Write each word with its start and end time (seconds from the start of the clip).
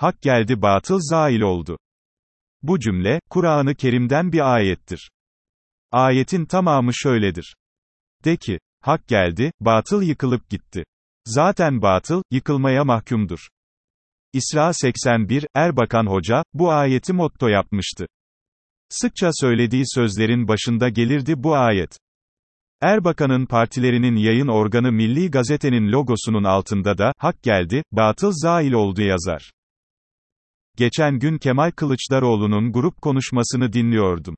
hak 0.00 0.22
geldi 0.22 0.62
batıl 0.62 0.98
zail 1.00 1.40
oldu. 1.40 1.78
Bu 2.62 2.80
cümle, 2.80 3.20
Kur'an-ı 3.30 3.74
Kerim'den 3.74 4.32
bir 4.32 4.54
ayettir. 4.54 5.10
Ayetin 5.92 6.44
tamamı 6.44 6.94
şöyledir. 6.94 7.56
De 8.24 8.36
ki, 8.36 8.58
hak 8.80 9.08
geldi, 9.08 9.52
batıl 9.60 10.02
yıkılıp 10.02 10.50
gitti. 10.50 10.84
Zaten 11.26 11.82
batıl, 11.82 12.22
yıkılmaya 12.30 12.84
mahkumdur. 12.84 13.48
İsra 14.32 14.72
81, 14.72 15.46
Erbakan 15.54 16.06
Hoca, 16.06 16.44
bu 16.54 16.72
ayeti 16.72 17.12
motto 17.12 17.48
yapmıştı. 17.48 18.06
Sıkça 18.88 19.30
söylediği 19.32 19.84
sözlerin 19.86 20.48
başında 20.48 20.88
gelirdi 20.88 21.42
bu 21.42 21.56
ayet. 21.56 21.98
Erbakan'ın 22.80 23.46
partilerinin 23.46 24.16
yayın 24.16 24.48
organı 24.48 24.92
Milli 24.92 25.30
Gazete'nin 25.30 25.92
logosunun 25.92 26.44
altında 26.44 26.98
da, 26.98 27.12
hak 27.18 27.42
geldi, 27.42 27.82
batıl 27.92 28.32
zail 28.34 28.72
oldu 28.72 29.02
yazar. 29.02 29.50
Geçen 30.80 31.18
gün 31.18 31.38
Kemal 31.38 31.70
Kılıçdaroğlu'nun 31.70 32.72
grup 32.72 33.02
konuşmasını 33.02 33.72
dinliyordum. 33.72 34.36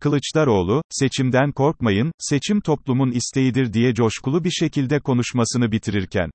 Kılıçdaroğlu, 0.00 0.82
seçimden 0.90 1.52
korkmayın, 1.52 2.12
seçim 2.18 2.60
toplumun 2.60 3.10
isteğidir 3.10 3.72
diye 3.72 3.94
coşkulu 3.94 4.44
bir 4.44 4.50
şekilde 4.50 5.00
konuşmasını 5.00 5.72
bitirirken. 5.72 6.30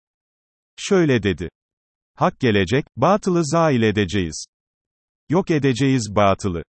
Şöyle 0.77 1.23
dedi. 1.23 1.49
Hak 2.15 2.39
gelecek, 2.39 2.85
batılı 2.97 3.45
zail 3.45 3.81
edeceğiz. 3.81 4.45
Yok 5.29 5.51
edeceğiz 5.51 6.15
batılı. 6.15 6.63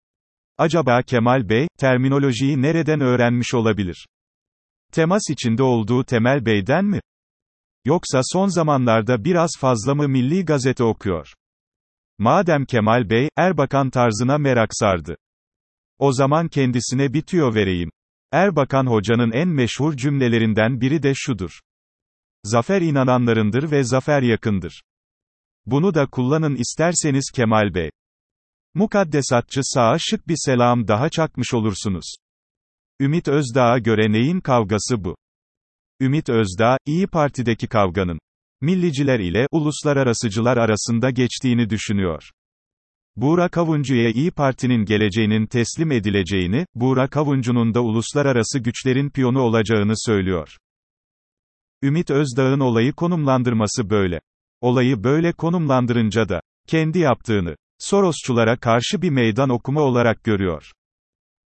Acaba 0.59 1.02
Kemal 1.02 1.48
Bey, 1.48 1.69
terminolojiyi 1.79 2.62
nereden 2.62 3.01
öğrenmiş 3.01 3.55
olabilir? 3.55 4.07
Temas 4.93 5.23
içinde 5.30 5.62
olduğu 5.62 6.05
Temel 6.05 6.46
Bey'den 6.46 6.84
mi? 6.84 7.01
Yoksa 7.84 8.21
son 8.24 8.48
zamanlarda 8.48 9.24
biraz 9.24 9.51
fazla 9.59 9.95
mı 9.95 10.09
milli 10.09 10.45
gazete 10.45 10.84
okuyor? 10.84 11.32
Madem 12.19 12.65
Kemal 12.65 13.11
Bey, 13.11 13.29
Erbakan 13.37 13.91
tarzına 13.91 14.39
merak 14.39 14.71
sardı. 14.73 15.16
O 15.99 16.13
zaman 16.13 16.49
kendisine 16.49 17.13
bir 17.13 17.23
tüyo 17.23 17.55
vereyim. 17.55 17.91
Erbakan 18.32 18.87
hocanın 18.87 19.32
en 19.32 19.49
meşhur 19.49 19.96
cümlelerinden 19.96 20.80
biri 20.80 21.02
de 21.02 21.13
şudur. 21.15 21.60
Zafer 22.45 22.80
inananlarındır 22.80 23.71
ve 23.71 23.85
zafer 23.85 24.23
yakındır. 24.23 24.83
Bunu 25.66 25.95
da 25.95 26.07
kullanın 26.07 26.57
isterseniz 26.57 27.30
Kemal 27.35 27.74
Bey. 27.74 27.90
Mukaddesatçı 28.74 29.60
sağa 29.63 29.96
şık 29.99 30.29
bir 30.29 30.37
selam 30.37 30.88
daha 30.88 31.09
çakmış 31.09 31.55
olursunuz. 31.55 32.15
Ümit 33.01 33.29
Özdağ'a 33.29 33.79
göre 33.79 34.13
neyin 34.13 34.40
kavgası 34.40 35.05
bu? 35.05 35.16
Ümit 36.01 36.29
Özdağ, 36.29 36.79
İyi 36.87 37.07
Parti'deki 37.07 37.68
kavganın 37.68 38.18
milliciler 38.63 39.21
ile 39.21 39.46
uluslararasıcılar 39.51 40.57
arasında 40.57 41.10
geçtiğini 41.10 41.71
düşünüyor. 41.71 42.30
Buğra 43.16 43.49
Kavuncu'ya 43.49 44.10
İyi 44.10 44.30
Parti'nin 44.30 44.85
geleceğinin 44.85 45.46
teslim 45.46 45.93
edileceğini, 45.93 46.66
Buğra 46.74 47.09
Kavuncu'nun 47.09 47.74
da 47.74 47.80
uluslararası 47.80 48.59
güçlerin 48.59 49.10
piyonu 49.10 49.40
olacağını 49.40 49.93
söylüyor. 49.96 50.57
Ümit 51.83 52.10
Özdağ'ın 52.10 52.60
olayı 52.60 52.93
konumlandırması 52.93 53.90
böyle. 53.90 54.21
Olayı 54.60 55.05
böyle 55.05 55.33
konumlandırınca 55.33 56.29
da, 56.29 56.40
kendi 56.66 56.99
yaptığını, 56.99 57.57
Sorosçulara 57.79 58.57
karşı 58.57 59.02
bir 59.02 59.10
meydan 59.10 59.49
okuma 59.49 59.80
olarak 59.80 60.24
görüyor. 60.24 60.73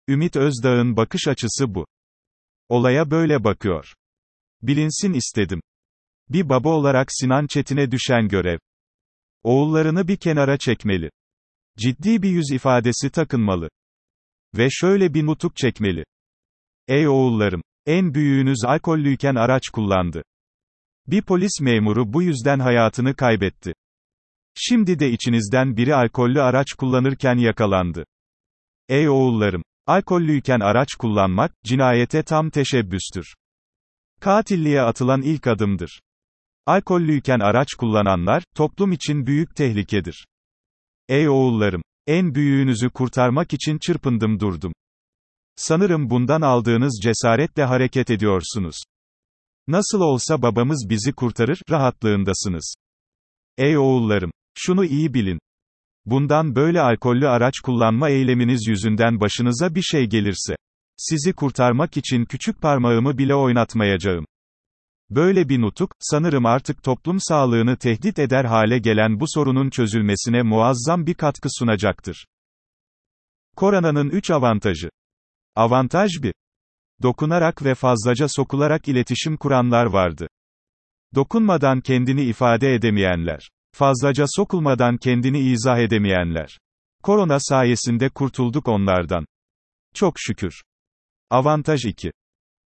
Ümit 0.09 0.37
Özdağ'ın 0.37 0.97
bakış 0.97 1.29
açısı 1.29 1.75
bu. 1.75 1.87
Olaya 2.69 3.11
böyle 3.11 3.45
bakıyor. 3.45 3.95
Bilinsin 4.63 5.13
istedim. 5.13 5.61
Bir 6.33 6.49
baba 6.49 6.69
olarak 6.69 7.09
Sinan 7.11 7.47
Çetin'e 7.47 7.91
düşen 7.91 8.29
görev. 8.29 8.59
Oğullarını 9.43 10.09
bir 10.09 10.17
kenara 10.17 10.59
çekmeli. 10.59 11.11
Ciddi 11.79 12.23
bir 12.23 12.31
yüz 12.31 12.51
ifadesi 12.53 13.11
takınmalı. 13.11 13.69
Ve 14.57 14.69
şöyle 14.71 15.15
bir 15.15 15.27
nutuk 15.27 15.57
çekmeli. 15.57 16.05
Ey 16.89 17.09
oğullarım! 17.09 17.63
En 17.87 18.15
büyüğünüz 18.15 18.65
alkollüyken 18.65 19.35
araç 19.35 19.69
kullandı. 19.69 20.23
Bir 21.07 21.23
polis 21.23 21.61
memuru 21.61 22.13
bu 22.13 22.23
yüzden 22.23 22.59
hayatını 22.59 23.17
kaybetti. 23.17 23.73
Şimdi 24.55 24.99
de 24.99 25.11
içinizden 25.11 25.77
biri 25.77 25.95
alkollü 25.95 26.43
araç 26.43 26.73
kullanırken 26.73 27.37
yakalandı. 27.37 28.05
Ey 28.89 29.09
oğullarım! 29.09 29.63
Alkollüyken 29.87 30.61
araç 30.61 30.95
kullanmak, 30.95 31.53
cinayete 31.65 32.23
tam 32.23 32.51
teşebbüstür. 32.51 33.35
Katilliğe 34.21 34.83
atılan 34.83 35.23
ilk 35.23 35.47
adımdır. 35.47 36.01
Alkollüyken 36.67 37.41
araç 37.41 37.69
kullananlar, 37.79 38.43
toplum 38.55 38.93
için 38.93 39.27
büyük 39.27 39.57
tehlikedir. 39.57 40.27
Ey 41.09 41.29
oğullarım! 41.29 41.83
En 42.07 42.35
büyüğünüzü 42.35 42.91
kurtarmak 42.91 43.53
için 43.53 43.79
çırpındım 43.79 44.41
durdum. 44.41 44.73
Sanırım 45.57 46.11
bundan 46.11 46.41
aldığınız 46.41 47.01
cesaretle 47.03 47.65
hareket 47.65 48.11
ediyorsunuz. 48.11 48.77
Nasıl 49.69 50.01
olsa 50.01 50.43
babamız 50.43 50.87
bizi 50.91 51.13
kurtarır, 51.13 51.63
rahatlığındasınız. 51.71 52.75
Ey 53.59 53.79
oğullarım! 53.79 54.31
Şunu 54.55 54.85
iyi 54.85 55.15
bilin. 55.15 55.39
Bundan 56.05 56.55
böyle 56.57 56.81
alkollü 56.81 57.29
araç 57.29 57.61
kullanma 57.61 58.09
eyleminiz 58.09 58.67
yüzünden 58.67 59.21
başınıza 59.21 59.75
bir 59.75 59.83
şey 59.83 60.07
gelirse, 60.07 60.57
sizi 60.97 61.33
kurtarmak 61.33 61.97
için 61.97 62.25
küçük 62.25 62.61
parmağımı 62.63 63.19
bile 63.19 63.35
oynatmayacağım. 63.35 64.25
Böyle 65.15 65.49
bir 65.49 65.61
nutuk, 65.61 65.91
sanırım 66.01 66.47
artık 66.47 66.83
toplum 66.83 67.17
sağlığını 67.21 67.77
tehdit 67.77 68.19
eder 68.19 68.45
hale 68.45 68.79
gelen 68.79 69.21
bu 69.21 69.25
sorunun 69.29 69.71
çözülmesine 69.71 70.43
muazzam 70.43 71.07
bir 71.07 71.15
katkı 71.15 71.49
sunacaktır. 71.59 72.27
Koronanın 73.57 74.11
3 74.11 74.31
avantajı. 74.31 74.91
Avantaj 75.57 76.11
1. 76.23 76.33
Dokunarak 77.03 77.65
ve 77.65 77.75
fazlaca 77.75 78.29
sokularak 78.29 78.89
iletişim 78.89 79.37
kuranlar 79.37 79.87
vardı. 79.87 80.29
Dokunmadan 81.15 81.81
kendini 81.81 82.23
ifade 82.25 82.75
edemeyenler. 82.75 83.51
Fazlaca 83.73 84.25
sokulmadan 84.29 84.97
kendini 84.97 85.41
izah 85.41 85.79
edemeyenler. 85.79 86.59
Korona 87.03 87.41
sayesinde 87.41 88.09
kurtulduk 88.09 88.69
onlardan. 88.69 89.27
Çok 89.95 90.15
şükür. 90.17 90.63
Avantaj 91.31 91.85
2. 91.85 92.13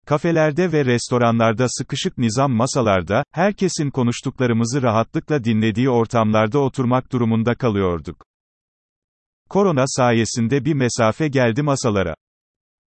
Kafelerde 0.08 0.72
ve 0.72 0.84
restoranlarda 0.84 1.66
sıkışık 1.68 2.18
nizam 2.18 2.52
masalarda, 2.52 3.24
herkesin 3.32 3.90
konuştuklarımızı 3.90 4.82
rahatlıkla 4.82 5.44
dinlediği 5.44 5.90
ortamlarda 5.90 6.58
oturmak 6.58 7.12
durumunda 7.12 7.54
kalıyorduk. 7.54 8.24
Korona 9.48 9.84
sayesinde 9.86 10.64
bir 10.64 10.74
mesafe 10.74 11.28
geldi 11.28 11.62
masalara. 11.62 12.14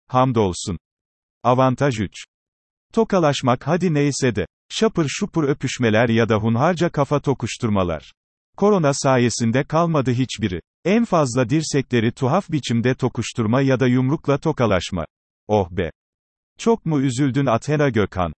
Hamdolsun. 0.07 0.77
Avantaj 1.43 1.99
3. 1.99 2.11
Tokalaşmak 2.93 3.67
hadi 3.67 3.93
neyse 3.93 4.35
de. 4.35 4.45
Şapır 4.69 5.05
şupur 5.09 5.43
öpüşmeler 5.43 6.09
ya 6.09 6.29
da 6.29 6.35
hunharca 6.35 6.89
kafa 6.89 7.19
tokuşturmalar. 7.19 8.13
Korona 8.57 8.93
sayesinde 8.93 9.63
kalmadı 9.63 10.11
hiçbiri. 10.11 10.61
En 10.85 11.05
fazla 11.05 11.49
dirsekleri 11.49 12.11
tuhaf 12.11 12.51
biçimde 12.51 12.95
tokuşturma 12.95 13.61
ya 13.61 13.79
da 13.79 13.87
yumrukla 13.87 14.37
tokalaşma. 14.37 15.05
Oh 15.47 15.71
be! 15.71 15.91
Çok 16.57 16.85
mu 16.85 17.01
üzüldün 17.01 17.45
Athena 17.45 17.89
Gökhan? 17.89 18.33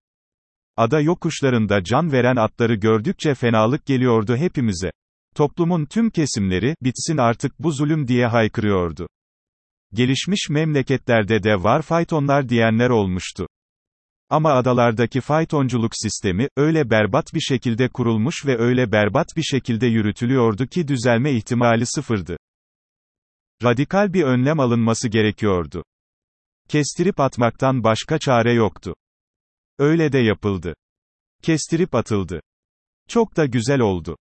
Ada 0.77 0.99
yokuşlarında 0.99 1.83
can 1.83 2.11
veren 2.11 2.35
atları 2.35 2.75
gördükçe 2.75 3.35
fenalık 3.35 3.85
geliyordu 3.85 4.35
hepimize. 4.35 4.91
Toplumun 5.35 5.85
tüm 5.85 6.09
kesimleri, 6.09 6.75
bitsin 6.83 7.17
artık 7.17 7.59
bu 7.59 7.71
zulüm 7.71 8.07
diye 8.07 8.27
haykırıyordu. 8.27 9.07
Gelişmiş 9.93 10.49
memleketlerde 10.49 11.43
de 11.43 11.63
var 11.63 11.81
faytonlar 11.81 12.49
diyenler 12.49 12.89
olmuştu. 12.89 13.47
Ama 14.29 14.53
adalardaki 14.53 15.21
faytonculuk 15.21 15.91
sistemi, 15.95 16.47
öyle 16.57 16.89
berbat 16.89 17.33
bir 17.33 17.39
şekilde 17.39 17.89
kurulmuş 17.89 18.45
ve 18.45 18.57
öyle 18.57 18.91
berbat 18.91 19.27
bir 19.37 19.43
şekilde 19.43 19.87
yürütülüyordu 19.87 20.67
ki 20.67 20.87
düzelme 20.87 21.31
ihtimali 21.31 21.85
sıfırdı. 21.85 22.37
Radikal 23.63 24.13
bir 24.13 24.23
önlem 24.23 24.59
alınması 24.59 25.09
gerekiyordu. 25.09 25.83
Kestirip 26.69 27.19
atmaktan 27.19 27.83
başka 27.83 28.19
çare 28.19 28.53
yoktu. 28.53 28.95
Öyle 29.79 30.11
de 30.11 30.17
yapıldı. 30.17 30.73
Kestirip 31.43 31.95
atıldı. 31.95 32.41
Çok 33.09 33.37
da 33.37 33.45
güzel 33.45 33.79
oldu. 33.79 34.17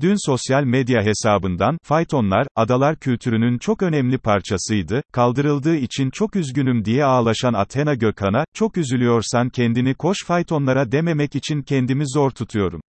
Dün 0.00 0.26
sosyal 0.26 0.64
medya 0.64 1.02
hesabından, 1.02 1.78
faytonlar, 1.82 2.46
adalar 2.56 2.96
kültürünün 2.98 3.58
çok 3.58 3.82
önemli 3.82 4.18
parçasıydı, 4.18 5.02
kaldırıldığı 5.12 5.76
için 5.76 6.10
çok 6.10 6.36
üzgünüm 6.36 6.84
diye 6.84 7.04
ağlaşan 7.04 7.52
Athena 7.52 7.94
Gökhan'a, 7.94 8.44
çok 8.54 8.76
üzülüyorsan 8.76 9.48
kendini 9.48 9.94
koş 9.94 10.16
faytonlara 10.26 10.92
dememek 10.92 11.34
için 11.34 11.62
kendimi 11.62 12.04
zor 12.08 12.30
tutuyorum. 12.30 12.80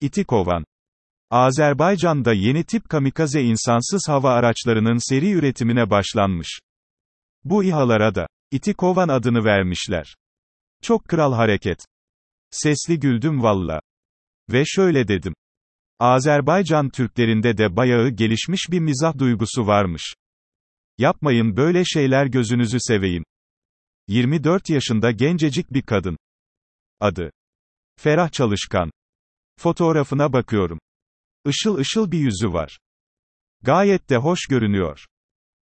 İtikovan 0.00 0.64
Azerbaycan'da 1.30 2.32
yeni 2.32 2.64
tip 2.64 2.88
kamikaze 2.88 3.42
insansız 3.42 4.08
hava 4.08 4.32
araçlarının 4.32 5.10
seri 5.10 5.32
üretimine 5.32 5.90
başlanmış. 5.90 6.60
Bu 7.44 7.64
İHA'lara 7.64 8.14
da 8.14 8.26
İtikovan 8.50 9.08
adını 9.08 9.44
vermişler. 9.44 10.16
Çok 10.82 11.04
kral 11.04 11.32
hareket. 11.32 11.84
Sesli 12.50 13.00
güldüm 13.00 13.42
valla. 13.42 13.80
Ve 14.50 14.62
şöyle 14.66 15.08
dedim. 15.08 15.34
Azerbaycan 15.98 16.90
Türklerinde 16.90 17.58
de 17.58 17.76
bayağı 17.76 18.08
gelişmiş 18.08 18.68
bir 18.70 18.80
mizah 18.80 19.18
duygusu 19.18 19.66
varmış. 19.66 20.14
Yapmayın 20.98 21.56
böyle 21.56 21.84
şeyler 21.84 22.26
gözünüzü 22.26 22.76
seveyim. 22.80 23.24
24 24.08 24.70
yaşında 24.70 25.10
gencecik 25.10 25.72
bir 25.72 25.82
kadın. 25.82 26.16
Adı. 27.00 27.30
Ferah 27.96 28.32
Çalışkan. 28.32 28.90
Fotoğrafına 29.58 30.32
bakıyorum. 30.32 30.78
Işıl 31.46 31.76
ışıl 31.76 32.10
bir 32.10 32.18
yüzü 32.18 32.52
var. 32.52 32.78
Gayet 33.62 34.10
de 34.10 34.16
hoş 34.16 34.40
görünüyor. 34.50 35.06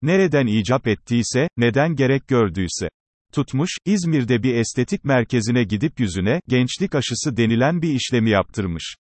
Nereden 0.02 0.46
icap 0.46 0.86
ettiyse, 0.86 1.48
neden 1.56 1.96
gerek 1.96 2.28
gördüyse. 2.28 2.88
Tutmuş, 3.32 3.70
İzmir'de 3.84 4.42
bir 4.42 4.54
estetik 4.54 5.04
merkezine 5.04 5.64
gidip 5.64 6.00
yüzüne, 6.00 6.40
gençlik 6.48 6.94
aşısı 6.94 7.36
denilen 7.36 7.82
bir 7.82 7.94
işlemi 7.94 8.30
yaptırmış. 8.30 8.94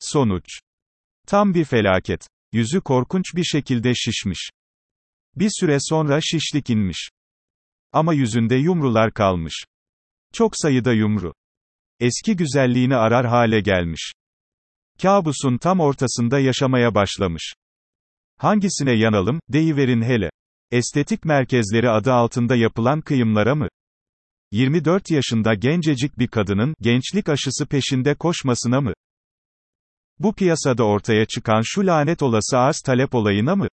Sonuç. 0.00 0.44
Tam 1.26 1.54
bir 1.54 1.64
felaket. 1.64 2.26
Yüzü 2.52 2.80
korkunç 2.80 3.24
bir 3.36 3.44
şekilde 3.44 3.94
şişmiş. 3.94 4.50
Bir 5.36 5.50
süre 5.60 5.76
sonra 5.80 6.20
şişlik 6.20 6.70
inmiş. 6.70 7.08
Ama 7.92 8.14
yüzünde 8.14 8.54
yumrular 8.54 9.12
kalmış. 9.12 9.64
Çok 10.32 10.52
sayıda 10.56 10.92
yumru. 10.92 11.34
Eski 12.00 12.36
güzelliğini 12.36 12.96
arar 12.96 13.26
hale 13.26 13.60
gelmiş. 13.60 14.12
Kabusun 15.02 15.58
tam 15.58 15.80
ortasında 15.80 16.38
yaşamaya 16.38 16.94
başlamış. 16.94 17.54
Hangisine 18.38 18.92
yanalım, 18.92 19.40
deyiverin 19.48 20.02
hele. 20.02 20.30
Estetik 20.70 21.24
merkezleri 21.24 21.90
adı 21.90 22.12
altında 22.12 22.56
yapılan 22.56 23.00
kıyımlara 23.00 23.54
mı? 23.54 23.68
24 24.52 25.10
yaşında 25.10 25.54
gencecik 25.54 26.18
bir 26.18 26.28
kadının, 26.28 26.74
gençlik 26.80 27.28
aşısı 27.28 27.66
peşinde 27.66 28.14
koşmasına 28.14 28.80
mı? 28.80 28.92
Bu 30.18 30.34
piyasada 30.34 30.84
ortaya 30.84 31.26
çıkan 31.26 31.62
şu 31.64 31.86
lanet 31.86 32.22
olası 32.22 32.58
arz 32.58 32.76
talep 32.86 33.14
olayına 33.14 33.56
mı? 33.56 33.68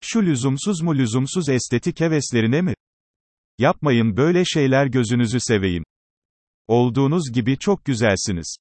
Şu 0.00 0.22
lüzumsuz 0.22 0.82
mu 0.82 0.94
lüzumsuz 0.94 1.48
estetik 1.48 2.00
heveslerine 2.00 2.60
mi? 2.62 2.74
Yapmayın 3.58 4.16
böyle 4.16 4.44
şeyler 4.44 4.86
gözünüzü 4.86 5.40
seveyim. 5.40 5.84
Olduğunuz 6.68 7.32
gibi 7.32 7.58
çok 7.58 7.84
güzelsiniz. 7.84 8.56